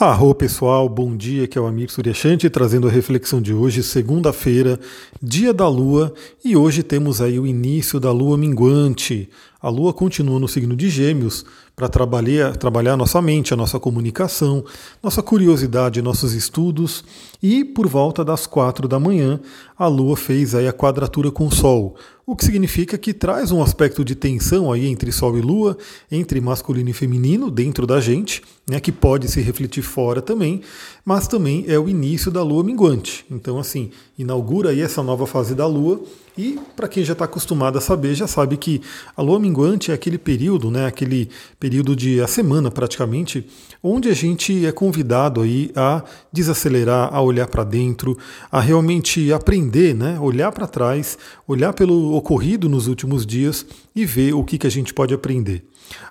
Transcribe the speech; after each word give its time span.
Arro 0.00 0.34
pessoal, 0.34 0.88
bom 0.88 1.14
dia, 1.14 1.46
que 1.46 1.58
é 1.58 1.60
o 1.60 1.66
Amir 1.66 1.90
Suryashanti 1.90 2.48
trazendo 2.48 2.88
a 2.88 2.90
reflexão 2.90 3.38
de 3.38 3.52
hoje, 3.52 3.82
segunda-feira, 3.82 4.80
dia 5.22 5.52
da 5.52 5.68
Lua, 5.68 6.14
e 6.42 6.56
hoje 6.56 6.82
temos 6.82 7.20
aí 7.20 7.38
o 7.38 7.46
início 7.46 8.00
da 8.00 8.10
Lua 8.10 8.38
minguante. 8.38 9.28
A 9.62 9.68
Lua 9.68 9.92
continua 9.92 10.40
no 10.40 10.48
signo 10.48 10.74
de 10.74 10.88
Gêmeos 10.88 11.44
para 11.76 11.86
trabalhar, 11.86 12.56
trabalhar 12.56 12.96
nossa 12.96 13.20
mente, 13.20 13.52
a 13.52 13.56
nossa 13.56 13.78
comunicação, 13.78 14.64
nossa 15.02 15.22
curiosidade, 15.22 16.00
nossos 16.00 16.32
estudos, 16.32 17.04
e 17.42 17.62
por 17.64 17.86
volta 17.86 18.24
das 18.24 18.46
quatro 18.46 18.88
da 18.88 18.98
manhã, 18.98 19.38
a 19.78 19.86
Lua 19.86 20.16
fez 20.16 20.54
aí 20.54 20.66
a 20.66 20.72
quadratura 20.72 21.30
com 21.30 21.46
o 21.46 21.50
Sol, 21.50 21.94
o 22.26 22.36
que 22.36 22.44
significa 22.44 22.96
que 22.96 23.12
traz 23.12 23.50
um 23.50 23.62
aspecto 23.62 24.04
de 24.04 24.14
tensão 24.14 24.72
aí 24.72 24.86
entre 24.86 25.10
Sol 25.10 25.36
e 25.36 25.40
Lua, 25.40 25.76
entre 26.10 26.40
masculino 26.40 26.88
e 26.88 26.94
feminino 26.94 27.50
dentro 27.50 27.86
da 27.86 28.00
gente, 28.00 28.42
né, 28.68 28.78
que 28.78 28.92
pode 28.92 29.28
se 29.28 29.40
refletir 29.40 29.82
fora 29.82 30.22
também, 30.22 30.62
mas 31.04 31.26
também 31.26 31.64
é 31.66 31.78
o 31.78 31.88
início 31.88 32.30
da 32.30 32.42
Lua 32.42 32.62
minguante. 32.62 33.24
Então, 33.30 33.58
assim, 33.58 33.90
inaugura 34.18 34.70
aí 34.70 34.80
essa 34.80 35.02
nova 35.02 35.26
fase 35.26 35.54
da 35.54 35.66
Lua 35.66 36.02
e 36.40 36.58
para 36.76 36.88
quem 36.88 37.04
já 37.04 37.12
está 37.12 37.24
acostumado 37.24 37.76
a 37.76 37.80
saber, 37.80 38.14
já 38.14 38.26
sabe 38.26 38.56
que 38.56 38.80
a 39.16 39.20
lua 39.20 39.38
minguante 39.38 39.49
é 39.90 39.92
aquele 39.92 40.18
período, 40.18 40.70
né, 40.70 40.86
aquele 40.86 41.28
período 41.58 41.96
de 41.96 42.20
a 42.20 42.26
semana 42.26 42.70
praticamente, 42.70 43.46
onde 43.82 44.08
a 44.08 44.14
gente 44.14 44.64
é 44.66 44.72
convidado 44.72 45.40
aí 45.40 45.70
a 45.74 46.02
desacelerar, 46.32 47.14
a 47.14 47.20
olhar 47.20 47.46
para 47.46 47.64
dentro, 47.64 48.16
a 48.50 48.60
realmente 48.60 49.32
aprender, 49.32 49.94
né, 49.94 50.18
olhar 50.20 50.52
para 50.52 50.66
trás, 50.66 51.18
olhar 51.46 51.72
pelo 51.72 52.14
ocorrido 52.14 52.68
nos 52.68 52.86
últimos 52.86 53.26
dias 53.26 53.66
e 53.94 54.04
ver 54.04 54.34
o 54.34 54.44
que, 54.44 54.58
que 54.58 54.66
a 54.66 54.70
gente 54.70 54.94
pode 54.94 55.14
aprender. 55.14 55.64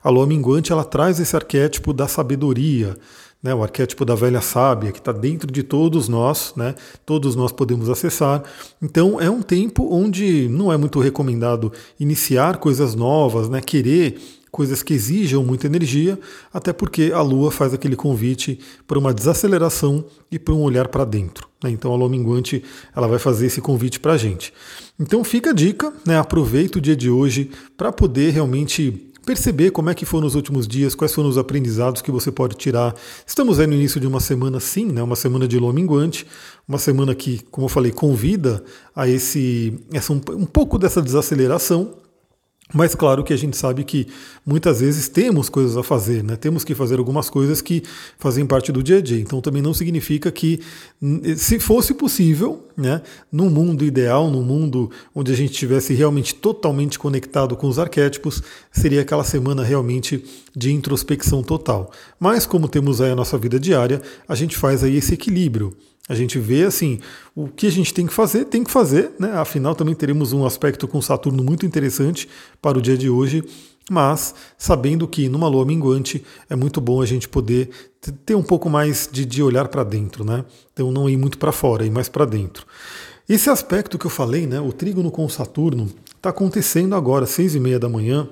A 0.04 0.10
lua 0.10 0.28
minguante 0.28 0.72
ela 0.72 0.84
traz 0.84 1.20
esse 1.20 1.36
arquétipo 1.36 1.94
da 1.94 2.08
sabedoria, 2.08 2.98
né, 3.42 3.54
o 3.54 3.64
arquétipo 3.64 4.04
da 4.04 4.16
velha 4.16 4.42
sábia, 4.42 4.92
que 4.92 5.00
está 5.00 5.12
dentro 5.12 5.52
de 5.52 5.64
todos 5.64 6.08
nós, 6.10 6.54
né, 6.56 6.76
todos 7.06 7.36
nós 7.36 7.52
podemos 7.52 7.90
acessar. 7.90 8.44
Então 8.82 9.20
é 9.20 9.30
um 9.30 9.42
tempo 9.42 9.88
onde 9.92 10.48
não 10.50 10.72
é 10.72 10.78
muito 10.78 11.00
recomendado 11.00 11.72
iniciar 12.00 12.58
coisas 12.58 12.96
novas, 12.96 13.48
né, 13.50 13.62
querer 13.62 14.20
coisas 14.52 14.82
que 14.82 14.94
exijam 14.94 15.44
muita 15.44 15.68
energia, 15.68 16.20
até 16.52 16.74
porque 16.74 17.12
a 17.14 17.22
Lua 17.22 17.52
faz 17.52 17.74
aquele 17.74 17.96
convite 17.96 18.60
para 18.88 18.98
uma 18.98 19.14
desaceleração 19.14 20.04
e 20.32 20.40
para 20.40 20.54
um 20.54 20.62
olhar 20.62 20.88
para 20.88 21.06
dentro. 21.06 21.48
Né? 21.64 21.70
Então 21.70 21.94
a 21.94 21.96
Lua 21.96 22.10
minguante 22.10 22.64
ela 22.96 23.08
vai 23.08 23.20
fazer 23.20 23.48
esse 23.48 23.62
convite 23.62 24.00
para 24.00 24.14
a 24.14 24.18
gente. 24.18 24.54
Então 25.00 25.24
fica 25.24 25.52
a 25.52 25.54
dica, 25.54 25.94
né? 26.06 26.18
aproveita 26.18 26.78
o 26.78 26.82
dia 26.82 26.96
de 26.96 27.10
hoje 27.10 27.52
para 27.78 27.92
poder 27.92 28.32
realmente 28.32 29.09
perceber 29.30 29.70
como 29.70 29.92
é 29.92 29.94
que 29.94 30.06
foram 30.06 30.26
os 30.26 30.34
últimos 30.34 30.68
dias, 30.68 30.96
quais 30.96 31.14
foram 31.14 31.30
os 31.30 31.38
aprendizados 31.38 32.02
que 32.02 32.10
você 32.10 32.32
pode 32.32 32.56
tirar. 32.56 32.96
Estamos 33.28 33.60
aí 33.60 33.68
no 33.68 33.76
início 33.76 34.02
de 34.02 34.08
uma 34.08 34.20
semana 34.20 34.60
sim, 34.60 34.86
né, 34.86 35.04
uma 35.04 35.16
semana 35.16 35.48
de 35.48 35.60
lua 35.60 35.72
minguante, 35.72 36.26
uma 36.68 36.80
semana 36.80 37.14
que, 37.14 37.40
como 37.52 37.66
eu 37.66 37.70
falei, 37.70 37.92
convida 37.92 38.64
a 38.96 39.08
esse 39.08 39.80
essa, 39.94 40.14
um, 40.14 40.22
um 40.30 40.48
pouco 40.48 40.80
dessa 40.80 41.00
desaceleração, 41.00 41.94
mas 42.72 42.94
claro 42.94 43.24
que 43.24 43.34
a 43.34 43.38
gente 43.38 43.58
sabe 43.58 43.84
que 43.84 44.08
muitas 44.46 44.80
vezes 44.80 45.10
temos 45.10 45.50
coisas 45.50 45.76
a 45.76 45.82
fazer, 45.82 46.24
né? 46.24 46.36
temos 46.36 46.64
que 46.64 46.76
fazer 46.76 47.00
algumas 47.00 47.28
coisas 47.28 47.64
que 47.64 47.84
fazem 48.20 48.46
parte 48.46 48.72
do 48.72 48.84
dia 48.84 48.98
a 48.98 49.02
dia. 49.02 49.20
Então 49.20 49.42
também 49.42 49.62
não 49.62 49.74
significa 49.74 50.32
que, 50.32 50.60
se 51.36 51.60
fosse 51.60 51.96
possível, 51.96 52.68
né, 52.78 53.02
no 53.32 53.50
mundo 53.50 53.84
ideal, 53.84 54.30
no 54.30 54.44
mundo 54.44 54.92
onde 55.16 55.32
a 55.32 55.36
gente 55.36 55.52
estivesse 55.52 55.96
realmente 55.96 56.36
totalmente 56.36 57.00
conectado 57.00 57.56
com 57.56 57.68
os 57.68 57.80
arquétipos, 57.80 58.44
seria 58.72 59.02
aquela 59.02 59.24
semana 59.24 59.64
realmente 59.64 60.24
de 60.56 60.72
introspecção 60.72 61.42
total. 61.42 61.92
Mas 62.20 62.46
como 62.46 62.68
temos 62.68 63.02
aí 63.02 63.12
a 63.12 63.16
nossa 63.16 63.38
vida 63.38 63.60
diária, 63.60 64.00
a 64.28 64.36
gente 64.36 64.56
faz 64.56 64.84
aí 64.84 64.96
esse 64.96 65.16
equilíbrio. 65.16 65.76
A 66.10 66.16
gente 66.16 66.40
vê 66.40 66.64
assim, 66.64 67.00
o 67.36 67.48
que 67.48 67.68
a 67.68 67.72
gente 67.72 67.94
tem 67.94 68.08
que 68.08 68.14
fazer, 68.14 68.46
tem 68.46 68.64
que 68.64 68.72
fazer, 68.72 69.12
né? 69.20 69.34
Afinal, 69.34 69.76
também 69.76 69.94
teremos 69.94 70.34
um 70.34 70.44
aspecto 70.44 70.88
com 70.88 71.00
Saturno 71.00 71.44
muito 71.44 71.68
interessante 71.68 72.28
para 72.60 72.80
o 72.80 72.82
dia 72.82 72.98
de 72.98 73.10
hoje, 73.12 73.44
mas 73.92 74.34
sabendo 74.58 75.08
que 75.08 75.30
numa 75.30 75.48
lua 75.48 75.66
minguante 75.66 76.26
é 76.50 76.56
muito 76.56 76.82
bom 76.82 77.00
a 77.00 77.06
gente 77.06 77.30
poder 77.30 77.70
ter 78.26 78.34
um 78.34 78.42
pouco 78.42 78.70
mais 78.70 79.08
de, 79.12 79.24
de 79.24 79.44
olhar 79.44 79.68
para 79.68 79.84
dentro, 79.84 80.26
né? 80.26 80.44
Então 80.74 80.92
não 80.92 81.08
ir 81.08 81.16
muito 81.16 81.38
para 81.38 81.52
fora, 81.52 81.86
ir 81.86 81.92
mais 81.92 82.10
para 82.10 82.26
dentro. 82.26 82.66
Esse 83.28 83.52
aspecto 83.52 84.00
que 84.00 84.08
eu 84.08 84.10
falei, 84.10 84.48
né, 84.48 84.60
o 84.60 84.72
trígono 84.74 85.12
com 85.12 85.30
Saturno, 85.30 85.88
está 86.16 86.32
acontecendo 86.32 86.96
agora, 86.96 87.28
seis 87.28 87.54
e 87.54 87.60
meia 87.60 87.78
da 87.78 87.88
manhã, 87.88 88.28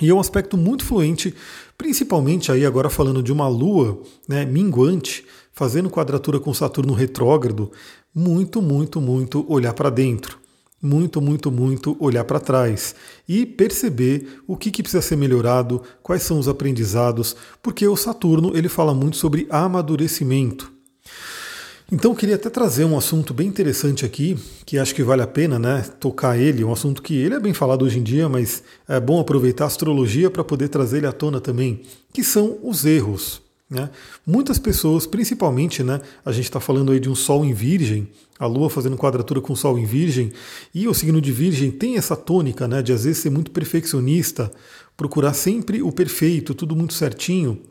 e 0.00 0.10
é 0.10 0.14
um 0.14 0.20
aspecto 0.20 0.56
muito 0.56 0.84
fluente, 0.84 1.34
principalmente 1.76 2.50
aí 2.50 2.64
agora 2.64 2.90
falando 2.90 3.22
de 3.22 3.32
uma 3.32 3.48
lua 3.48 4.00
né, 4.28 4.44
minguante, 4.44 5.24
fazendo 5.52 5.90
quadratura 5.90 6.38
com 6.38 6.52
Saturno 6.54 6.92
retrógrado, 6.92 7.70
muito, 8.14 8.62
muito, 8.62 9.00
muito 9.00 9.44
olhar 9.48 9.72
para 9.74 9.90
dentro. 9.90 10.38
Muito, 10.80 11.20
muito, 11.20 11.50
muito 11.50 11.96
olhar 11.98 12.22
para 12.22 12.38
trás 12.38 12.94
e 13.28 13.44
perceber 13.44 14.40
o 14.46 14.56
que, 14.56 14.70
que 14.70 14.80
precisa 14.80 15.02
ser 15.02 15.16
melhorado, 15.16 15.82
quais 16.04 16.22
são 16.22 16.38
os 16.38 16.46
aprendizados, 16.46 17.34
porque 17.60 17.84
o 17.88 17.96
Saturno 17.96 18.56
ele 18.56 18.68
fala 18.68 18.94
muito 18.94 19.16
sobre 19.16 19.48
amadurecimento. 19.50 20.70
Então 21.90 22.10
eu 22.10 22.16
queria 22.16 22.34
até 22.34 22.50
trazer 22.50 22.84
um 22.84 22.98
assunto 22.98 23.32
bem 23.32 23.48
interessante 23.48 24.04
aqui, 24.04 24.36
que 24.66 24.76
acho 24.76 24.94
que 24.94 25.02
vale 25.02 25.22
a 25.22 25.26
pena 25.26 25.58
né, 25.58 25.82
tocar 25.98 26.38
ele, 26.38 26.62
um 26.62 26.70
assunto 26.70 27.00
que 27.00 27.16
ele 27.16 27.34
é 27.34 27.40
bem 27.40 27.54
falado 27.54 27.82
hoje 27.82 27.98
em 27.98 28.02
dia, 28.02 28.28
mas 28.28 28.62
é 28.86 29.00
bom 29.00 29.18
aproveitar 29.18 29.64
a 29.64 29.68
astrologia 29.68 30.30
para 30.30 30.44
poder 30.44 30.68
trazer 30.68 30.98
ele 30.98 31.06
à 31.06 31.12
tona 31.12 31.40
também, 31.40 31.80
que 32.12 32.22
são 32.22 32.58
os 32.62 32.84
erros. 32.84 33.40
Né? 33.70 33.88
Muitas 34.26 34.58
pessoas, 34.58 35.06
principalmente, 35.06 35.82
né, 35.82 36.02
a 36.26 36.30
gente 36.30 36.44
está 36.44 36.60
falando 36.60 36.92
aí 36.92 37.00
de 37.00 37.08
um 37.08 37.14
Sol 37.14 37.42
em 37.42 37.54
Virgem, 37.54 38.06
a 38.38 38.44
Lua 38.44 38.68
fazendo 38.68 38.98
quadratura 38.98 39.40
com 39.40 39.54
o 39.54 39.56
Sol 39.56 39.78
em 39.78 39.86
Virgem, 39.86 40.30
e 40.74 40.86
o 40.86 40.92
signo 40.92 41.22
de 41.22 41.32
Virgem 41.32 41.70
tem 41.70 41.96
essa 41.96 42.14
tônica 42.14 42.68
né, 42.68 42.82
de 42.82 42.92
às 42.92 43.04
vezes 43.04 43.22
ser 43.22 43.30
muito 43.30 43.50
perfeccionista, 43.50 44.52
procurar 44.94 45.32
sempre 45.32 45.80
o 45.80 45.90
perfeito, 45.90 46.54
tudo 46.54 46.76
muito 46.76 46.92
certinho. 46.92 47.62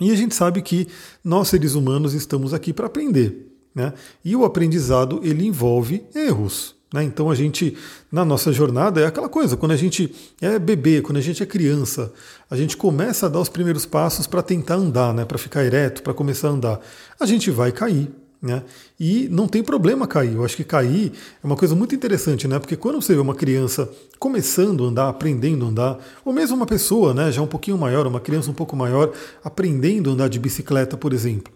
E 0.00 0.10
a 0.10 0.14
gente 0.14 0.34
sabe 0.34 0.60
que 0.60 0.88
nós 1.22 1.48
seres 1.48 1.74
humanos 1.74 2.14
estamos 2.14 2.52
aqui 2.52 2.72
para 2.72 2.86
aprender. 2.86 3.50
Né? 3.74 3.92
E 4.24 4.34
o 4.36 4.44
aprendizado 4.44 5.20
ele 5.22 5.46
envolve 5.46 6.04
erros. 6.14 6.74
Né? 6.92 7.04
Então 7.04 7.30
a 7.30 7.34
gente, 7.34 7.76
na 8.10 8.24
nossa 8.24 8.52
jornada, 8.52 9.00
é 9.00 9.06
aquela 9.06 9.28
coisa, 9.28 9.56
quando 9.56 9.72
a 9.72 9.76
gente 9.76 10.14
é 10.40 10.58
bebê, 10.58 11.02
quando 11.02 11.16
a 11.16 11.20
gente 11.20 11.42
é 11.42 11.46
criança, 11.46 12.12
a 12.48 12.56
gente 12.56 12.76
começa 12.76 13.26
a 13.26 13.28
dar 13.28 13.40
os 13.40 13.48
primeiros 13.48 13.84
passos 13.84 14.26
para 14.26 14.42
tentar 14.42 14.76
andar, 14.76 15.12
né? 15.12 15.24
para 15.24 15.38
ficar 15.38 15.64
ereto, 15.64 16.02
para 16.02 16.14
começar 16.14 16.48
a 16.48 16.52
andar. 16.52 16.80
A 17.18 17.26
gente 17.26 17.50
vai 17.50 17.72
cair. 17.72 18.10
Né? 18.44 18.62
E 19.00 19.26
não 19.30 19.48
tem 19.48 19.62
problema 19.62 20.06
cair. 20.06 20.34
Eu 20.34 20.44
acho 20.44 20.54
que 20.54 20.64
cair 20.64 21.12
é 21.42 21.46
uma 21.46 21.56
coisa 21.56 21.74
muito 21.74 21.94
interessante, 21.94 22.46
né? 22.46 22.58
Porque 22.58 22.76
quando 22.76 23.00
você 23.00 23.14
vê 23.14 23.20
uma 23.20 23.34
criança 23.34 23.90
começando 24.18 24.84
a 24.84 24.88
andar, 24.88 25.08
aprendendo 25.08 25.64
a 25.64 25.68
andar, 25.68 25.98
ou 26.26 26.30
mesmo 26.30 26.54
uma 26.54 26.66
pessoa, 26.66 27.14
né, 27.14 27.32
já 27.32 27.40
um 27.40 27.46
pouquinho 27.46 27.78
maior, 27.78 28.06
uma 28.06 28.20
criança 28.20 28.50
um 28.50 28.54
pouco 28.54 28.76
maior, 28.76 29.12
aprendendo 29.42 30.10
a 30.10 30.12
andar 30.12 30.28
de 30.28 30.38
bicicleta, 30.38 30.94
por 30.96 31.14
exemplo 31.14 31.52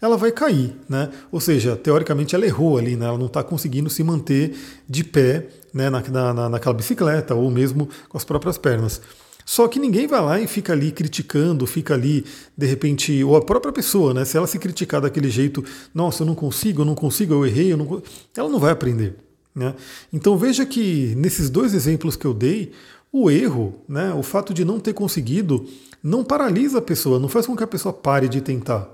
ela 0.00 0.16
vai 0.16 0.30
cair, 0.30 0.76
né? 0.88 1.10
Ou 1.32 1.40
seja, 1.40 1.74
teoricamente 1.74 2.32
ela 2.32 2.46
errou 2.46 2.78
ali, 2.78 2.94
né? 2.94 3.06
Ela 3.06 3.18
não 3.18 3.26
está 3.26 3.42
conseguindo 3.42 3.90
se 3.90 4.04
manter 4.04 4.56
de 4.88 5.02
pé 5.02 5.48
né? 5.72 5.90
Na, 5.90 6.34
na, 6.34 6.48
naquela 6.48 6.74
bicicleta 6.74 7.34
ou 7.34 7.50
mesmo 7.50 7.88
com 8.08 8.16
as 8.16 8.24
próprias 8.24 8.58
pernas. 8.58 9.00
Só 9.48 9.66
que 9.66 9.78
ninguém 9.78 10.06
vai 10.06 10.20
lá 10.20 10.38
e 10.38 10.46
fica 10.46 10.74
ali 10.74 10.92
criticando, 10.92 11.66
fica 11.66 11.94
ali, 11.94 12.22
de 12.54 12.66
repente, 12.66 13.24
ou 13.24 13.34
a 13.34 13.40
própria 13.40 13.72
pessoa, 13.72 14.12
né? 14.12 14.22
Se 14.26 14.36
ela 14.36 14.46
se 14.46 14.58
criticar 14.58 15.00
daquele 15.00 15.30
jeito, 15.30 15.64
nossa, 15.94 16.22
eu 16.22 16.26
não 16.26 16.34
consigo, 16.34 16.82
eu 16.82 16.84
não 16.84 16.94
consigo, 16.94 17.32
eu 17.32 17.46
errei, 17.46 17.72
eu 17.72 17.78
não... 17.78 18.02
ela 18.36 18.50
não 18.50 18.58
vai 18.58 18.72
aprender. 18.72 19.16
Né? 19.54 19.74
Então 20.12 20.36
veja 20.36 20.66
que 20.66 21.14
nesses 21.16 21.48
dois 21.48 21.72
exemplos 21.72 22.14
que 22.14 22.26
eu 22.26 22.34
dei, 22.34 22.72
o 23.10 23.30
erro, 23.30 23.74
né, 23.88 24.12
o 24.12 24.22
fato 24.22 24.52
de 24.52 24.66
não 24.66 24.78
ter 24.78 24.92
conseguido, 24.92 25.66
não 26.02 26.22
paralisa 26.22 26.76
a 26.76 26.82
pessoa, 26.82 27.18
não 27.18 27.26
faz 27.26 27.46
com 27.46 27.56
que 27.56 27.64
a 27.64 27.66
pessoa 27.66 27.90
pare 27.90 28.28
de 28.28 28.42
tentar. 28.42 28.86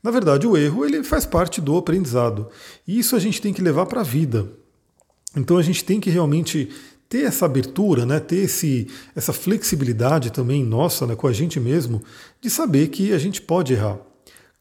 Na 0.00 0.12
verdade, 0.12 0.46
o 0.46 0.56
erro 0.56 0.84
ele 0.84 1.02
faz 1.02 1.26
parte 1.26 1.60
do 1.60 1.76
aprendizado. 1.76 2.46
E 2.86 2.96
isso 2.96 3.16
a 3.16 3.18
gente 3.18 3.42
tem 3.42 3.52
que 3.52 3.60
levar 3.60 3.86
para 3.86 4.02
a 4.02 4.04
vida. 4.04 4.52
Então 5.36 5.58
a 5.58 5.62
gente 5.62 5.84
tem 5.84 5.98
que 5.98 6.10
realmente 6.10 6.70
ter 7.10 7.24
essa 7.24 7.44
abertura, 7.44 8.06
né, 8.06 8.20
ter 8.20 8.44
esse, 8.44 8.86
essa 9.16 9.32
flexibilidade 9.32 10.30
também 10.30 10.64
nossa 10.64 11.08
né, 11.08 11.16
com 11.16 11.26
a 11.26 11.32
gente 11.32 11.58
mesmo, 11.58 12.00
de 12.40 12.48
saber 12.48 12.86
que 12.86 13.12
a 13.12 13.18
gente 13.18 13.42
pode 13.42 13.74
errar. 13.74 13.98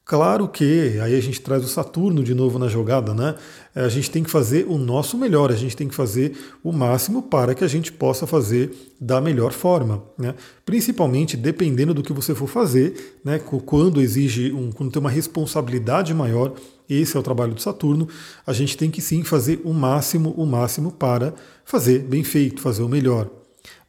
Claro 0.09 0.47
que, 0.47 0.99
aí 1.03 1.15
a 1.15 1.21
gente 1.21 1.39
traz 1.39 1.63
o 1.63 1.67
Saturno 1.67 2.23
de 2.23 2.33
novo 2.33 2.57
na 2.57 2.67
jogada, 2.67 3.13
né? 3.13 3.35
A 3.75 3.89
gente 3.89 4.09
tem 4.09 4.23
que 4.23 4.31
fazer 4.31 4.65
o 4.67 4.75
nosso 4.75 5.15
melhor, 5.15 5.51
a 5.51 5.55
gente 5.55 5.77
tem 5.77 5.87
que 5.87 5.93
fazer 5.93 6.35
o 6.63 6.71
máximo 6.71 7.21
para 7.21 7.53
que 7.53 7.63
a 7.63 7.67
gente 7.67 7.91
possa 7.91 8.25
fazer 8.25 8.71
da 8.99 9.21
melhor 9.21 9.51
forma, 9.51 10.01
né? 10.17 10.33
Principalmente 10.65 11.37
dependendo 11.37 11.93
do 11.93 12.01
que 12.01 12.11
você 12.11 12.33
for 12.33 12.47
fazer, 12.47 13.19
né? 13.23 13.37
Quando 13.37 14.01
exige 14.01 14.51
um, 14.51 14.71
quando 14.71 14.91
tem 14.91 14.99
uma 14.99 15.11
responsabilidade 15.11 16.11
maior, 16.11 16.53
esse 16.89 17.15
é 17.15 17.19
o 17.19 17.23
trabalho 17.23 17.53
do 17.53 17.61
Saturno, 17.61 18.07
a 18.47 18.51
gente 18.51 18.75
tem 18.75 18.89
que 18.89 19.03
sim 19.03 19.23
fazer 19.23 19.61
o 19.63 19.75
máximo, 19.75 20.31
o 20.31 20.43
máximo 20.43 20.91
para 20.91 21.35
fazer 21.63 21.99
bem 21.99 22.23
feito, 22.23 22.63
fazer 22.63 22.81
o 22.81 22.89
melhor. 22.89 23.29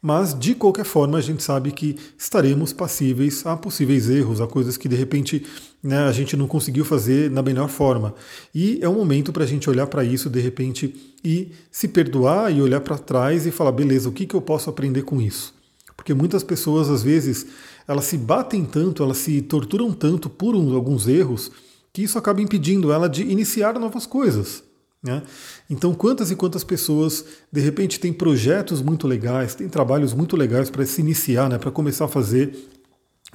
Mas, 0.01 0.37
de 0.37 0.55
qualquer 0.55 0.83
forma, 0.83 1.19
a 1.19 1.21
gente 1.21 1.43
sabe 1.43 1.71
que 1.71 1.95
estaremos 2.17 2.73
passíveis 2.73 3.45
a 3.45 3.55
possíveis 3.55 4.09
erros, 4.09 4.41
a 4.41 4.47
coisas 4.47 4.75
que 4.75 4.89
de 4.89 4.95
repente 4.95 5.45
né, 5.83 5.99
a 5.99 6.11
gente 6.11 6.35
não 6.35 6.47
conseguiu 6.47 6.83
fazer 6.83 7.29
na 7.29 7.43
melhor 7.43 7.69
forma. 7.69 8.15
E 8.53 8.79
é 8.81 8.89
um 8.89 8.95
momento 8.95 9.31
para 9.31 9.43
a 9.43 9.47
gente 9.47 9.69
olhar 9.69 9.85
para 9.85 10.03
isso 10.03 10.27
de 10.27 10.39
repente 10.39 11.15
e 11.23 11.51
se 11.69 11.87
perdoar 11.87 12.51
e 12.51 12.61
olhar 12.63 12.81
para 12.81 12.97
trás 12.97 13.45
e 13.45 13.51
falar: 13.51 13.71
beleza, 13.71 14.09
o 14.09 14.11
que, 14.11 14.25
que 14.25 14.35
eu 14.35 14.41
posso 14.41 14.71
aprender 14.71 15.03
com 15.03 15.21
isso? 15.21 15.53
Porque 15.95 16.15
muitas 16.15 16.43
pessoas, 16.43 16.89
às 16.89 17.03
vezes, 17.03 17.45
elas 17.87 18.05
se 18.05 18.17
batem 18.17 18.65
tanto, 18.65 19.03
elas 19.03 19.17
se 19.17 19.39
torturam 19.43 19.93
tanto 19.93 20.31
por 20.31 20.55
alguns 20.55 21.07
erros, 21.07 21.51
que 21.93 22.01
isso 22.01 22.17
acaba 22.17 22.41
impedindo 22.41 22.91
ela 22.91 23.07
de 23.07 23.21
iniciar 23.21 23.77
novas 23.77 24.07
coisas. 24.07 24.63
Né? 25.03 25.23
Então, 25.69 25.93
quantas 25.95 26.29
e 26.29 26.35
quantas 26.35 26.63
pessoas 26.63 27.25
de 27.51 27.59
repente 27.59 27.99
têm 27.99 28.13
projetos 28.13 28.81
muito 28.81 29.07
legais, 29.07 29.55
têm 29.55 29.67
trabalhos 29.67 30.13
muito 30.13 30.37
legais 30.37 30.69
para 30.69 30.85
se 30.85 31.01
iniciar, 31.01 31.49
né, 31.49 31.57
para 31.57 31.71
começar 31.71 32.05
a 32.05 32.07
fazer, 32.07 32.55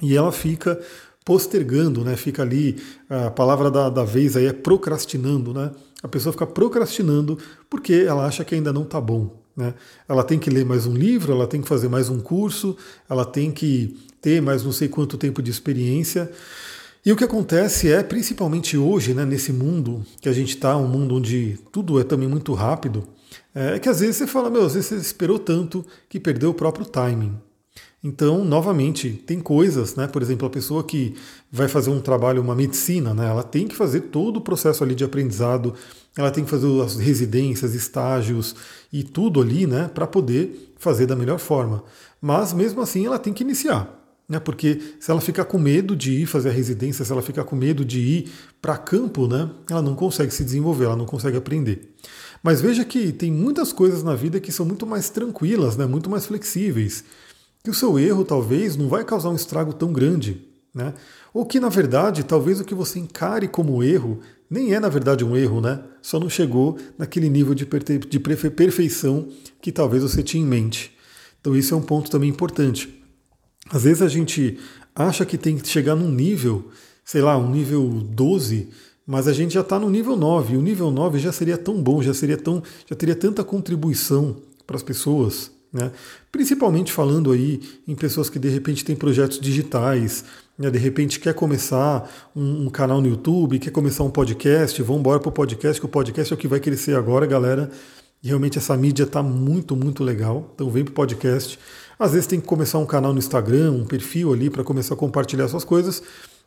e 0.01 0.15
ela 0.15 0.31
fica 0.31 0.79
postergando, 1.25 2.05
né, 2.05 2.15
fica 2.15 2.41
ali, 2.41 2.81
a 3.09 3.29
palavra 3.29 3.69
da, 3.69 3.89
da 3.89 4.05
vez 4.05 4.37
aí 4.37 4.45
é 4.45 4.53
procrastinando, 4.53 5.53
né? 5.53 5.71
A 6.01 6.07
pessoa 6.07 6.31
fica 6.31 6.45
procrastinando 6.45 7.37
porque 7.69 8.05
ela 8.07 8.25
acha 8.25 8.45
que 8.45 8.55
ainda 8.55 8.71
não 8.71 8.83
está 8.83 9.01
bom. 9.01 9.43
Né? 9.55 9.73
Ela 10.07 10.23
tem 10.23 10.37
que 10.37 10.49
ler 10.49 10.63
mais 10.63 10.85
um 10.85 10.93
livro, 10.93 11.33
ela 11.33 11.47
tem 11.47 11.59
que 11.59 11.67
fazer 11.67 11.89
mais 11.89 12.09
um 12.09 12.19
curso, 12.19 12.77
ela 13.09 13.25
tem 13.25 13.51
que 13.51 13.97
ter 14.21 14.39
mais 14.39 14.63
não 14.63 14.71
sei 14.71 14.87
quanto 14.87 15.17
tempo 15.17 15.41
de 15.41 15.49
experiência. 15.49 16.31
E 17.07 17.11
o 17.13 17.15
que 17.15 17.23
acontece 17.23 17.89
é, 17.89 18.03
principalmente 18.03 18.77
hoje, 18.77 19.13
né, 19.13 19.23
nesse 19.23 19.53
mundo 19.53 20.05
que 20.19 20.27
a 20.27 20.33
gente 20.33 20.49
está, 20.49 20.75
um 20.75 20.89
mundo 20.89 21.15
onde 21.15 21.57
tudo 21.71 22.01
é 22.01 22.03
também 22.03 22.27
muito 22.27 22.53
rápido, 22.53 23.07
é 23.55 23.79
que 23.79 23.87
às 23.87 24.01
vezes 24.01 24.17
você 24.17 24.27
fala, 24.27 24.49
meu, 24.49 24.65
às 24.65 24.73
vezes 24.73 24.89
você 24.89 24.95
esperou 24.97 25.39
tanto 25.39 25.85
que 26.09 26.19
perdeu 26.19 26.49
o 26.49 26.53
próprio 26.53 26.85
timing. 26.85 27.37
Então, 28.03 28.43
novamente, 28.43 29.09
tem 29.25 29.39
coisas, 29.39 29.95
né? 29.95 30.05
Por 30.05 30.21
exemplo, 30.21 30.47
a 30.47 30.49
pessoa 30.49 30.83
que 30.83 31.15
vai 31.49 31.69
fazer 31.69 31.91
um 31.91 32.01
trabalho, 32.01 32.41
uma 32.41 32.53
medicina, 32.53 33.13
né? 33.13 33.29
Ela 33.29 33.43
tem 33.43 33.69
que 33.69 33.75
fazer 33.77 34.01
todo 34.01 34.37
o 34.37 34.41
processo 34.41 34.83
ali 34.83 34.93
de 34.93 35.05
aprendizado, 35.05 35.75
ela 36.17 36.29
tem 36.29 36.43
que 36.43 36.49
fazer 36.49 36.67
as 36.81 36.97
residências, 36.97 37.73
estágios 37.73 38.53
e 38.91 39.01
tudo 39.01 39.41
ali, 39.41 39.65
né? 39.65 39.89
Para 39.93 40.07
poder 40.07 40.73
fazer 40.77 41.05
da 41.05 41.15
melhor 41.15 41.39
forma. 41.39 41.85
Mas 42.19 42.51
mesmo 42.51 42.81
assim, 42.81 43.05
ela 43.05 43.17
tem 43.17 43.31
que 43.31 43.43
iniciar 43.45 43.96
né? 44.27 44.39
Porque 44.39 44.81
se 44.99 45.09
ela 45.09 45.21
ficar 45.21 45.45
com 45.45 45.57
medo 45.57 45.95
de 45.95 46.11
ir 46.11 46.25
fazer 46.25 46.49
a 46.49 46.51
residência, 46.51 47.05
se 47.05 47.11
ela 47.11 47.21
ficar 47.21 47.43
com 47.45 47.55
medo 47.55 47.85
de 47.85 47.99
ir 47.99 48.31
para 48.61 48.77
campo, 48.77 49.27
né? 49.27 49.49
Ela 49.69 49.81
não 49.81 49.95
consegue 49.95 50.33
se 50.33 50.43
desenvolver, 50.43 50.85
ela 50.85 50.95
não 50.95 51.05
consegue 51.05 51.37
aprender. 51.37 51.93
Mas 52.43 52.61
veja 52.61 52.83
que 52.83 53.11
tem 53.11 53.31
muitas 53.31 53.71
coisas 53.71 54.03
na 54.03 54.15
vida 54.15 54.39
que 54.39 54.51
são 54.51 54.65
muito 54.65 54.85
mais 54.85 55.09
tranquilas, 55.09 55.77
né? 55.77 55.85
Muito 55.85 56.09
mais 56.09 56.25
flexíveis. 56.25 57.03
Que 57.63 57.69
o 57.69 57.73
seu 57.73 57.97
erro 57.97 58.23
talvez 58.23 58.75
não 58.75 58.87
vai 58.87 59.03
causar 59.03 59.29
um 59.29 59.35
estrago 59.35 59.73
tão 59.73 59.91
grande, 59.91 60.45
né? 60.73 60.93
Ou 61.33 61.45
que 61.45 61.59
na 61.59 61.69
verdade, 61.69 62.23
talvez 62.23 62.59
o 62.59 62.65
que 62.65 62.75
você 62.75 62.99
encare 62.99 63.47
como 63.47 63.81
erro 63.81 64.19
nem 64.49 64.73
é 64.73 64.79
na 64.79 64.89
verdade 64.89 65.25
um 65.25 65.35
erro, 65.35 65.61
né? 65.61 65.81
Só 66.01 66.19
não 66.19 66.29
chegou 66.29 66.77
naquele 66.97 67.29
nível 67.29 67.53
de, 67.53 67.65
de 67.65 68.19
perfeição 68.19 69.27
que 69.61 69.71
talvez 69.71 70.03
você 70.03 70.21
tinha 70.21 70.43
em 70.43 70.47
mente. 70.47 70.95
Então 71.39 71.55
isso 71.55 71.73
é 71.73 71.77
um 71.77 71.81
ponto 71.81 72.09
também 72.09 72.29
importante. 72.29 72.96
Às 73.69 73.83
vezes 73.83 74.01
a 74.01 74.07
gente 74.07 74.57
acha 74.95 75.25
que 75.25 75.37
tem 75.37 75.57
que 75.57 75.67
chegar 75.67 75.95
num 75.95 76.09
nível, 76.09 76.69
sei 77.03 77.21
lá, 77.21 77.37
um 77.37 77.49
nível 77.49 77.87
12, 77.87 78.69
mas 79.05 79.27
a 79.27 79.33
gente 79.33 79.53
já 79.53 79.61
está 79.61 79.79
no 79.79 79.89
nível 79.89 80.15
9. 80.15 80.53
E 80.53 80.57
o 80.57 80.61
nível 80.61 80.91
9 80.91 81.19
já 81.19 81.31
seria 81.31 81.57
tão 81.57 81.81
bom, 81.81 82.01
já 82.01 82.13
seria 82.13 82.37
tão, 82.37 82.63
já 82.85 82.95
teria 82.95 83.15
tanta 83.15 83.43
contribuição 83.43 84.37
para 84.65 84.75
as 84.75 84.83
pessoas, 84.83 85.51
né? 85.71 85.91
Principalmente 86.31 86.91
falando 86.91 87.31
aí 87.31 87.61
em 87.87 87.95
pessoas 87.95 88.29
que 88.29 88.37
de 88.37 88.49
repente 88.49 88.83
têm 88.83 88.95
projetos 88.95 89.39
digitais, 89.39 90.25
né? 90.57 90.69
de 90.69 90.77
repente 90.77 91.19
quer 91.19 91.33
começar 91.33 92.09
um, 92.35 92.65
um, 92.65 92.69
canal 92.69 93.01
no 93.01 93.07
YouTube, 93.07 93.59
quer 93.59 93.71
começar 93.71 94.03
um 94.03 94.09
podcast, 94.09 94.81
vamos 94.81 94.99
embora 94.99 95.19
para 95.19 95.29
o 95.29 95.31
podcast, 95.31 95.79
que 95.79 95.85
o 95.85 95.89
podcast 95.89 96.33
é 96.33 96.35
o 96.35 96.37
que 96.37 96.47
vai 96.47 96.59
crescer 96.59 96.95
agora, 96.95 97.25
galera. 97.25 97.71
Realmente 98.27 98.57
essa 98.57 98.75
mídia 98.75 99.03
está 99.03 99.23
muito, 99.23 99.75
muito 99.75 100.03
legal. 100.03 100.51
Então 100.53 100.69
vem 100.69 100.83
para 100.83 100.91
o 100.91 100.95
podcast. 100.95 101.57
Às 101.97 102.11
vezes 102.11 102.27
tem 102.27 102.39
que 102.39 102.45
começar 102.45 102.77
um 102.77 102.85
canal 102.85 103.13
no 103.13 103.19
Instagram, 103.19 103.71
um 103.71 103.85
perfil 103.85 104.33
ali 104.33 104.49
para 104.49 104.63
começar 104.63 104.93
a 104.93 104.97
compartilhar 104.97 105.47
suas 105.47 105.63
coisas. 105.63 106.03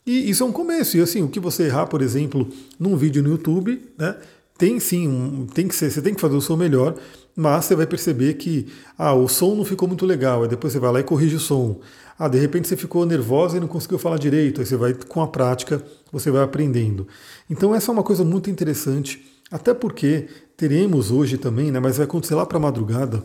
E 0.06 0.30
isso 0.30 0.42
é 0.42 0.46
um 0.46 0.52
começo. 0.52 0.96
E 0.96 1.00
assim, 1.00 1.22
o 1.22 1.28
que 1.28 1.40
você 1.40 1.64
errar, 1.64 1.86
por 1.86 2.02
exemplo, 2.02 2.48
num 2.78 2.96
vídeo 2.96 3.22
no 3.22 3.30
YouTube, 3.30 3.80
né? 3.98 4.16
Tem 4.60 4.78
sim, 4.78 5.08
um, 5.08 5.46
tem 5.46 5.66
que 5.66 5.74
ser, 5.74 5.90
você 5.90 6.02
tem 6.02 6.12
que 6.12 6.20
fazer 6.20 6.36
o 6.36 6.40
seu 6.40 6.54
melhor, 6.54 6.94
mas 7.34 7.64
você 7.64 7.74
vai 7.74 7.86
perceber 7.86 8.34
que 8.34 8.66
ah, 8.98 9.14
o 9.14 9.26
som 9.26 9.54
não 9.54 9.64
ficou 9.64 9.88
muito 9.88 10.04
legal, 10.04 10.42
aí 10.42 10.50
depois 10.50 10.74
você 10.74 10.78
vai 10.78 10.92
lá 10.92 11.00
e 11.00 11.02
corrige 11.02 11.36
o 11.36 11.40
som. 11.40 11.80
Ah, 12.18 12.28
de 12.28 12.38
repente 12.38 12.68
você 12.68 12.76
ficou 12.76 13.06
nervosa 13.06 13.56
e 13.56 13.60
não 13.60 13.66
conseguiu 13.66 13.98
falar 13.98 14.18
direito, 14.18 14.60
aí 14.60 14.66
você 14.66 14.76
vai 14.76 14.92
com 14.92 15.22
a 15.22 15.26
prática, 15.26 15.82
você 16.12 16.30
vai 16.30 16.42
aprendendo. 16.42 17.08
Então 17.48 17.74
essa 17.74 17.90
é 17.90 17.92
uma 17.94 18.02
coisa 18.02 18.22
muito 18.22 18.50
interessante, 18.50 19.24
até 19.50 19.74
porque 19.74 20.28
teremos 20.56 21.10
hoje 21.10 21.38
também, 21.38 21.70
né, 21.70 21.80
mas 21.80 21.96
vai 21.96 22.04
acontecer 22.04 22.34
lá 22.34 22.46
para 22.46 22.58
a 22.58 22.60
madrugada, 22.60 23.24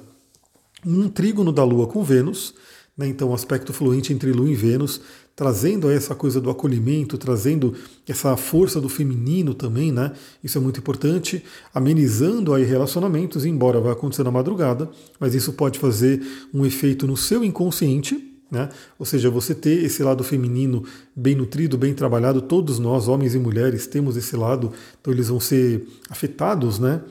um 0.85 1.09
trígono 1.09 1.51
da 1.51 1.63
Lua 1.63 1.87
com 1.87 2.03
Vênus, 2.03 2.53
né, 2.97 3.07
então 3.07 3.33
aspecto 3.33 3.73
fluente 3.73 4.13
entre 4.13 4.31
Lua 4.31 4.49
e 4.49 4.55
Vênus, 4.55 5.01
trazendo 5.35 5.89
essa 5.91 6.15
coisa 6.15 6.39
do 6.39 6.49
acolhimento, 6.49 7.17
trazendo 7.17 7.73
essa 8.07 8.37
força 8.37 8.79
do 8.79 8.87
feminino 8.87 9.53
também, 9.53 9.91
né? 9.91 10.13
Isso 10.41 10.57
é 10.57 10.61
muito 10.61 10.79
importante, 10.79 11.43
amenizando 11.73 12.53
aí 12.53 12.63
relacionamentos, 12.63 13.45
embora 13.45 13.81
vá 13.81 13.91
acontecer 13.91 14.23
na 14.23 14.31
madrugada, 14.31 14.89
mas 15.19 15.35
isso 15.35 15.51
pode 15.51 15.77
fazer 15.77 16.25
um 16.53 16.65
efeito 16.65 17.05
no 17.05 17.17
seu 17.17 17.43
inconsciente, 17.43 18.34
né? 18.49 18.69
Ou 18.97 19.05
seja, 19.05 19.29
você 19.29 19.53
ter 19.55 19.83
esse 19.83 20.03
lado 20.03 20.23
feminino 20.23 20.83
bem 21.15 21.35
nutrido, 21.35 21.77
bem 21.77 21.93
trabalhado, 21.93 22.41
todos 22.41 22.79
nós, 22.79 23.07
homens 23.07 23.35
e 23.35 23.39
mulheres, 23.39 23.87
temos 23.87 24.15
esse 24.17 24.35
lado, 24.35 24.71
então 24.99 25.13
eles 25.13 25.29
vão 25.29 25.39
ser 25.39 25.87
afetados, 26.09 26.79
né? 26.79 27.01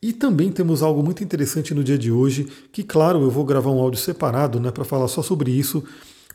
E 0.00 0.12
também 0.12 0.52
temos 0.52 0.82
algo 0.82 1.02
muito 1.02 1.24
interessante 1.24 1.74
no 1.74 1.82
dia 1.82 1.98
de 1.98 2.12
hoje, 2.12 2.46
que 2.70 2.82
claro, 2.82 3.22
eu 3.22 3.30
vou 3.30 3.44
gravar 3.44 3.70
um 3.70 3.80
áudio 3.80 4.00
separado 4.00 4.60
né, 4.60 4.70
para 4.70 4.84
falar 4.84 5.08
só 5.08 5.22
sobre 5.22 5.50
isso, 5.50 5.82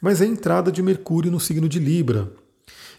mas 0.01 0.19
é 0.19 0.25
a 0.25 0.27
entrada 0.27 0.71
de 0.71 0.81
Mercúrio 0.81 1.31
no 1.31 1.39
signo 1.39 1.69
de 1.69 1.79
Libra. 1.79 2.31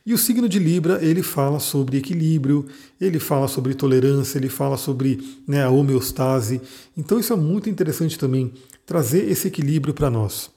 E 0.04 0.12
o 0.12 0.18
signo 0.18 0.48
de 0.48 0.58
Libra, 0.58 0.98
ele 1.04 1.22
fala 1.22 1.60
sobre 1.60 1.98
equilíbrio, 1.98 2.66
ele 3.00 3.20
fala 3.20 3.46
sobre 3.46 3.74
tolerância, 3.74 4.36
ele 4.36 4.48
fala 4.48 4.76
sobre 4.76 5.22
né, 5.46 5.62
a 5.62 5.70
homeostase. 5.70 6.60
Então 6.96 7.20
isso 7.20 7.32
é 7.32 7.36
muito 7.36 7.70
interessante 7.70 8.18
também, 8.18 8.52
trazer 8.84 9.30
esse 9.30 9.48
equilíbrio 9.48 9.94
para 9.94 10.10
nós. 10.10 10.50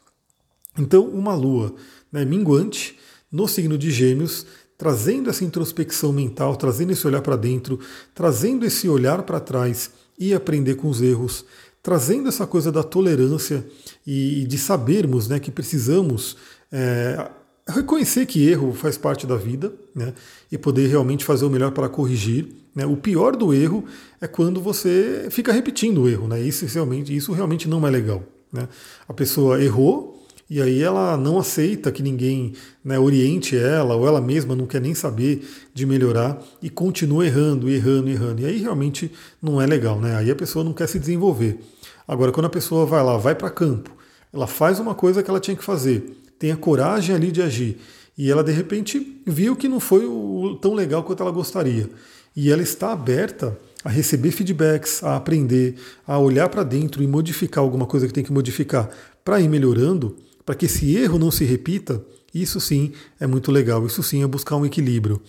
Então, 0.77 1.07
uma 1.07 1.33
lua 1.33 1.73
né, 2.11 2.25
minguante 2.25 2.97
no 3.31 3.47
signo 3.47 3.77
de 3.77 3.91
Gêmeos 3.91 4.45
trazendo 4.77 5.29
essa 5.29 5.43
introspecção 5.43 6.11
mental, 6.11 6.55
trazendo 6.55 6.91
esse 6.91 7.07
olhar 7.07 7.21
para 7.21 7.35
dentro, 7.35 7.79
trazendo 8.13 8.65
esse 8.65 8.89
olhar 8.89 9.23
para 9.23 9.39
trás 9.39 9.91
e 10.19 10.33
aprender 10.33 10.75
com 10.75 10.89
os 10.89 11.01
erros, 11.01 11.45
trazendo 11.81 12.27
essa 12.27 12.45
coisa 12.45 12.71
da 12.71 12.83
tolerância 12.83 13.65
e 14.05 14.45
de 14.47 14.57
sabermos 14.57 15.27
né, 15.27 15.39
que 15.39 15.51
precisamos 15.51 16.35
é, 16.71 17.29
reconhecer 17.67 18.25
que 18.25 18.47
erro 18.47 18.73
faz 18.73 18.97
parte 18.97 19.25
da 19.25 19.35
vida 19.35 19.73
né, 19.93 20.13
e 20.51 20.57
poder 20.57 20.87
realmente 20.87 21.23
fazer 21.23 21.45
o 21.45 21.49
melhor 21.49 21.71
para 21.71 21.87
corrigir. 21.87 22.47
Né. 22.73 22.85
O 22.85 22.97
pior 22.97 23.35
do 23.35 23.53
erro 23.53 23.85
é 24.19 24.27
quando 24.27 24.59
você 24.59 25.27
fica 25.29 25.53
repetindo 25.53 26.01
o 26.01 26.09
erro. 26.09 26.27
Né, 26.27 26.41
isso, 26.41 26.65
realmente, 26.65 27.15
isso 27.15 27.31
realmente 27.31 27.67
não 27.67 27.85
é 27.87 27.89
legal. 27.89 28.23
Né. 28.51 28.67
A 29.07 29.13
pessoa 29.13 29.61
errou, 29.61 30.14
e 30.47 30.61
aí 30.61 30.81
ela 30.81 31.17
não 31.17 31.39
aceita 31.39 31.91
que 31.91 32.03
ninguém 32.03 32.53
né, 32.83 32.99
oriente 32.99 33.57
ela, 33.57 33.95
ou 33.95 34.07
ela 34.07 34.21
mesma 34.21 34.55
não 34.55 34.67
quer 34.67 34.79
nem 34.79 34.93
saber 34.93 35.43
de 35.73 35.85
melhorar 35.87 36.39
e 36.61 36.69
continua 36.69 37.25
errando, 37.25 37.67
errando, 37.67 38.09
errando. 38.09 38.41
E 38.41 38.45
aí 38.45 38.57
realmente 38.57 39.11
não 39.41 39.59
é 39.59 39.65
legal, 39.65 39.99
né? 39.99 40.15
Aí 40.15 40.29
a 40.29 40.35
pessoa 40.35 40.63
não 40.63 40.71
quer 40.71 40.87
se 40.87 40.99
desenvolver. 40.99 41.59
Agora, 42.07 42.31
quando 42.31 42.45
a 42.45 42.49
pessoa 42.49 42.85
vai 42.85 43.03
lá, 43.03 43.17
vai 43.17 43.33
para 43.33 43.49
campo, 43.49 43.91
ela 44.31 44.45
faz 44.45 44.79
uma 44.79 44.93
coisa 44.93 45.23
que 45.23 45.29
ela 45.29 45.39
tinha 45.39 45.57
que 45.57 45.63
fazer, 45.63 46.15
tem 46.37 46.51
a 46.51 46.57
coragem 46.57 47.15
ali 47.15 47.31
de 47.31 47.41
agir, 47.41 47.79
e 48.15 48.29
ela 48.29 48.43
de 48.43 48.51
repente 48.51 49.21
viu 49.25 49.55
que 49.55 49.67
não 49.67 49.79
foi 49.79 50.05
o, 50.05 50.59
tão 50.61 50.75
legal 50.75 51.03
quanto 51.03 51.23
ela 51.23 51.31
gostaria. 51.31 51.89
E 52.35 52.51
ela 52.51 52.61
está 52.61 52.91
aberta 52.91 53.57
a 53.83 53.89
receber 53.89 54.31
feedbacks, 54.31 55.03
a 55.03 55.15
aprender, 55.15 55.75
a 56.05 56.19
olhar 56.19 56.49
para 56.49 56.63
dentro 56.63 57.01
e 57.01 57.07
modificar 57.07 57.63
alguma 57.63 57.85
coisa 57.85 58.05
que 58.07 58.13
tem 58.13 58.23
que 58.23 58.31
modificar 58.31 58.89
para 59.23 59.39
ir 59.39 59.47
melhorando, 59.47 60.15
para 60.45 60.55
que 60.55 60.65
esse 60.65 60.95
erro 60.95 61.17
não 61.17 61.31
se 61.31 61.43
repita, 61.43 62.05
isso 62.33 62.59
sim 62.59 62.91
é 63.19 63.25
muito 63.25 63.51
legal, 63.51 63.85
isso 63.85 64.03
sim 64.03 64.21
é 64.23 64.27
buscar 64.27 64.57
um 64.57 64.65
equilíbrio. 64.65 65.21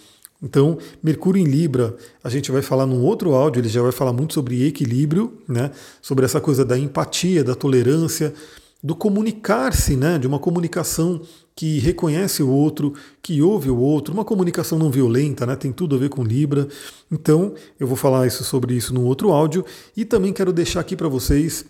Então, 0.43 0.77
Mercúrio 1.03 1.41
em 1.41 1.47
Libra, 1.47 1.97
a 2.23 2.29
gente 2.29 2.53
vai 2.53 2.61
falar 2.61 2.85
num 2.85 3.03
outro 3.03 3.35
áudio, 3.35 3.61
ele 3.61 3.69
já 3.69 3.81
vai 3.81 3.93
falar 3.93 4.13
muito 4.13 4.35
sobre 4.35 4.67
equilíbrio, 4.67 5.39
né? 5.49 5.71
sobre 6.03 6.25
essa 6.25 6.41
coisa 6.41 6.65
da 6.65 6.79
empatia, 6.79 7.43
da 7.43 7.55
tolerância, 7.55 8.35
do 8.83 8.95
comunicar-se, 8.95 9.97
né? 9.97 10.19
de 10.19 10.27
uma 10.27 10.39
comunicação 10.39 11.23
que 11.55 11.79
reconhece 11.79 12.43
o 12.43 12.51
outro, 12.51 12.93
que 13.23 13.41
ouve 13.41 13.71
o 13.71 13.79
outro, 13.79 14.13
uma 14.13 14.25
comunicação 14.27 14.79
não 14.79 14.91
violenta, 14.91 15.47
né? 15.47 15.57
tem 15.57 15.73
tudo 15.73 15.97
a 15.97 15.99
ver 15.99 16.11
com 16.11 16.23
Libra. 16.23 16.69
Então, 17.11 17.55
eu 17.81 17.87
vou 17.87 17.97
falar 17.97 18.27
isso, 18.27 18.45
sobre 18.45 18.75
isso 18.75 18.93
num 18.93 19.05
outro 19.05 19.31
áudio 19.33 19.65
e 19.97 20.05
também 20.05 20.35
quero 20.35 20.53
deixar 20.53 20.81
aqui 20.81 20.95
para 20.95 21.09
vocês 21.09 21.65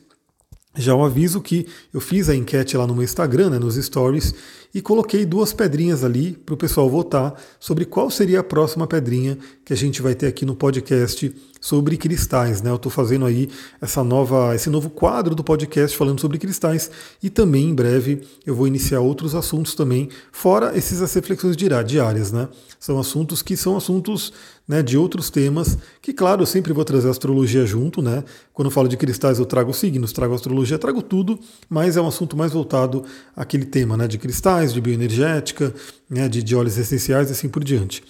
Já 0.77 0.95
o 0.95 1.05
aviso 1.05 1.41
que 1.41 1.67
eu 1.93 2.01
fiz 2.01 2.29
a 2.29 2.35
enquete 2.35 2.77
lá 2.77 2.87
no 2.87 2.95
meu 2.95 3.03
Instagram, 3.03 3.51
né, 3.51 3.59
nos 3.59 3.77
stories, 3.77 4.35
e 4.75 4.81
coloquei 4.83 5.25
duas 5.25 5.53
pedrinhas 5.53 6.05
ali 6.05 6.33
para 6.33 6.55
o 6.55 6.57
pessoal 6.57 6.89
votar 6.89 7.35
sobre 7.59 7.85
qual 7.85 8.11
seria 8.11 8.41
a 8.41 8.45
próxima 8.45 8.87
pedrinha 8.87 9.39
que 9.65 9.73
a 9.73 9.77
gente 9.77 10.03
vai 10.03 10.15
ter 10.15 10.27
aqui 10.27 10.45
no 10.45 10.55
podcast 10.55 11.35
sobre 11.61 11.97
cristais. 11.97 12.63
Né? 12.63 12.71
Eu 12.71 12.77
estou 12.77 12.91
fazendo 12.91 13.25
aí 13.25 13.49
essa 13.81 14.05
nova, 14.05 14.55
esse 14.55 14.71
novo 14.71 14.91
quadro 14.91 15.35
do 15.35 15.43
podcast 15.43 15.97
falando 15.97 16.21
sobre 16.21 16.39
cristais 16.39 16.91
e 17.23 17.29
também 17.29 17.71
em 17.71 17.75
breve 17.75 18.23
eu 18.45 18.55
vou 18.55 18.67
iniciar 18.67 19.01
outros 19.01 19.35
assuntos 19.35 19.75
também, 19.75 20.09
fora 20.31 20.77
esses 20.77 21.03
as 21.03 21.13
reflexões 21.15 21.57
diárias. 21.57 22.31
Né? 22.31 22.49
São 22.79 22.99
assuntos 22.99 23.43
que 23.43 23.57
são 23.57 23.77
assuntos 23.77 24.33
né, 24.69 24.83
de 24.83 24.99
outros 24.99 25.31
temas, 25.31 25.79
que 26.03 26.13
claro, 26.13 26.43
eu 26.43 26.47
sempre 26.47 26.73
vou 26.73 26.85
trazer 26.85 27.09
astrologia 27.09 27.65
junto, 27.65 28.03
né? 28.03 28.25
Quando 28.53 28.67
eu 28.67 28.73
falo 28.73 28.89
de 28.89 28.97
cristais, 28.97 29.39
eu 29.39 29.47
trago 29.47 29.73
signos, 29.73 30.13
trago 30.13 30.35
astrologia, 30.35 30.79
trago 30.79 31.03
tudo, 31.03 31.39
mas 31.69 31.97
é 31.97 32.01
um 32.01 32.09
assunto 32.09 32.37
mais 32.37 32.53
voltado 32.53 33.05
àquele 33.37 33.65
tema, 33.65 33.97
né? 33.97 34.09
De 34.09 34.19
cristais, 34.19 34.56
de 34.65 34.81
bioenergética, 34.81 35.75
né, 36.09 36.29
de, 36.29 36.43
de 36.43 36.57
óleos 36.57 36.79
essenciais 36.79 37.29
e 37.29 37.33
assim 37.33 37.49
por 37.49 37.63
diante. 37.63 38.03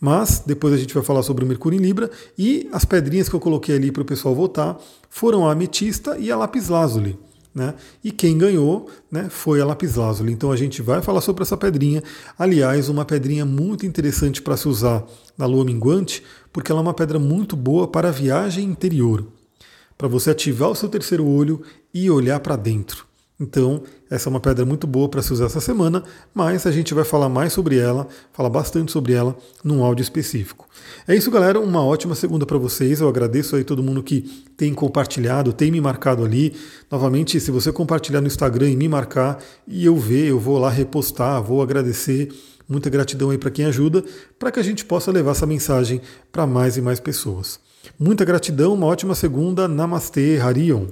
Mas 0.00 0.42
depois 0.46 0.72
a 0.72 0.76
gente 0.76 0.94
vai 0.94 1.02
falar 1.02 1.22
sobre 1.22 1.44
o 1.44 1.48
Mercúrio 1.48 1.78
em 1.78 1.82
Libra 1.82 2.10
e 2.36 2.68
as 2.72 2.84
pedrinhas 2.84 3.28
que 3.28 3.34
eu 3.34 3.40
coloquei 3.40 3.76
ali 3.76 3.90
para 3.90 4.02
o 4.02 4.06
pessoal 4.06 4.34
votar 4.34 4.78
foram 5.10 5.48
a 5.48 5.52
ametista 5.52 6.16
e 6.18 6.30
a 6.30 6.36
lápis 6.36 6.68
lazuli. 6.68 7.18
Né? 7.54 7.74
E 8.04 8.12
quem 8.12 8.38
ganhou 8.38 8.88
né, 9.10 9.28
foi 9.28 9.60
a 9.60 9.64
lapislázuli. 9.64 10.32
Então 10.32 10.52
a 10.52 10.56
gente 10.56 10.80
vai 10.80 11.02
falar 11.02 11.20
sobre 11.20 11.42
essa 11.42 11.56
pedrinha. 11.56 12.02
Aliás, 12.38 12.88
uma 12.88 13.04
pedrinha 13.04 13.44
muito 13.44 13.84
interessante 13.84 14.40
para 14.40 14.56
se 14.56 14.68
usar 14.68 15.04
na 15.36 15.44
lua 15.44 15.64
minguante, 15.64 16.22
porque 16.52 16.70
ela 16.70 16.80
é 16.80 16.82
uma 16.82 16.94
pedra 16.94 17.18
muito 17.18 17.56
boa 17.56 17.88
para 17.88 18.08
a 18.08 18.12
viagem 18.12 18.64
interior, 18.64 19.26
para 19.96 20.06
você 20.06 20.30
ativar 20.30 20.70
o 20.70 20.74
seu 20.74 20.88
terceiro 20.88 21.26
olho 21.26 21.62
e 21.92 22.08
olhar 22.08 22.38
para 22.38 22.54
dentro. 22.54 23.07
Então, 23.40 23.84
essa 24.10 24.28
é 24.28 24.30
uma 24.30 24.40
pedra 24.40 24.64
muito 24.64 24.84
boa 24.84 25.08
para 25.08 25.22
se 25.22 25.32
usar 25.32 25.46
essa 25.46 25.60
semana, 25.60 26.02
mas 26.34 26.66
a 26.66 26.72
gente 26.72 26.92
vai 26.92 27.04
falar 27.04 27.28
mais 27.28 27.52
sobre 27.52 27.78
ela, 27.78 28.08
falar 28.32 28.50
bastante 28.50 28.90
sobre 28.90 29.12
ela 29.12 29.36
num 29.62 29.84
áudio 29.84 30.02
específico. 30.02 30.68
É 31.06 31.14
isso, 31.14 31.30
galera. 31.30 31.60
Uma 31.60 31.84
ótima 31.84 32.16
segunda 32.16 32.44
para 32.44 32.58
vocês. 32.58 33.00
Eu 33.00 33.08
agradeço 33.08 33.54
aí 33.54 33.62
todo 33.62 33.82
mundo 33.82 34.02
que 34.02 34.22
tem 34.56 34.74
compartilhado, 34.74 35.52
tem 35.52 35.70
me 35.70 35.80
marcado 35.80 36.24
ali. 36.24 36.52
Novamente, 36.90 37.38
se 37.38 37.52
você 37.52 37.70
compartilhar 37.70 38.20
no 38.20 38.26
Instagram 38.26 38.70
e 38.70 38.76
me 38.76 38.88
marcar 38.88 39.38
e 39.68 39.86
eu 39.86 39.94
ver, 39.94 40.26
eu 40.26 40.40
vou 40.40 40.58
lá 40.58 40.68
repostar, 40.68 41.40
vou 41.40 41.62
agradecer. 41.62 42.32
Muita 42.68 42.90
gratidão 42.90 43.30
aí 43.30 43.38
para 43.38 43.50
quem 43.50 43.64
ajuda, 43.64 44.04
para 44.38 44.50
que 44.50 44.58
a 44.60 44.62
gente 44.64 44.84
possa 44.84 45.10
levar 45.12 45.30
essa 45.30 45.46
mensagem 45.46 46.02
para 46.30 46.46
mais 46.46 46.76
e 46.76 46.82
mais 46.82 46.98
pessoas. 46.98 47.60
Muita 47.98 48.24
gratidão, 48.24 48.74
uma 48.74 48.86
ótima 48.86 49.14
segunda. 49.14 49.68
Namastê, 49.68 50.38
Harion. 50.38 50.86